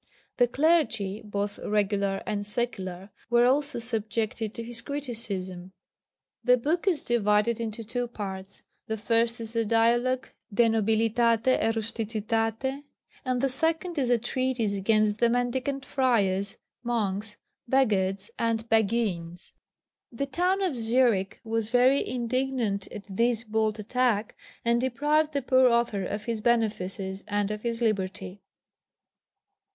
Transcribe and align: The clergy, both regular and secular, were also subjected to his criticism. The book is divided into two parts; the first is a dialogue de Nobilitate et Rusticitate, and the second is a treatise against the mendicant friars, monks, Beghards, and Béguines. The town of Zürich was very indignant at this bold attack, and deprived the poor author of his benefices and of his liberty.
The 0.37 0.47
clergy, 0.47 1.21
both 1.23 1.59
regular 1.59 2.23
and 2.25 2.43
secular, 2.43 3.11
were 3.29 3.45
also 3.45 3.77
subjected 3.77 4.51
to 4.55 4.63
his 4.63 4.81
criticism. 4.81 5.73
The 6.43 6.57
book 6.57 6.87
is 6.87 7.03
divided 7.03 7.59
into 7.59 7.83
two 7.83 8.07
parts; 8.07 8.63
the 8.87 8.97
first 8.97 9.39
is 9.39 9.55
a 9.55 9.63
dialogue 9.63 10.29
de 10.51 10.67
Nobilitate 10.69 11.49
et 11.49 11.75
Rusticitate, 11.75 12.83
and 13.23 13.41
the 13.41 13.47
second 13.47 13.99
is 13.99 14.09
a 14.09 14.17
treatise 14.17 14.73
against 14.75 15.19
the 15.19 15.29
mendicant 15.29 15.85
friars, 15.85 16.57
monks, 16.81 17.37
Beghards, 17.69 18.31
and 18.39 18.67
Béguines. 18.71 19.53
The 20.11 20.25
town 20.25 20.63
of 20.63 20.73
Zürich 20.73 21.33
was 21.43 21.69
very 21.69 22.03
indignant 22.09 22.87
at 22.91 23.03
this 23.07 23.43
bold 23.43 23.77
attack, 23.77 24.35
and 24.65 24.81
deprived 24.81 25.33
the 25.33 25.43
poor 25.43 25.67
author 25.69 26.03
of 26.03 26.23
his 26.25 26.41
benefices 26.41 27.23
and 27.27 27.51
of 27.51 27.61
his 27.61 27.83
liberty. 27.83 28.41